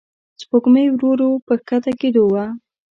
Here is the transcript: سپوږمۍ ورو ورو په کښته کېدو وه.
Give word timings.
سپوږمۍ 0.41 0.85
ورو 0.91 1.07
ورو 1.11 1.29
په 1.47 1.53
کښته 1.67 1.91
کېدو 1.99 2.23
وه. 2.33 2.45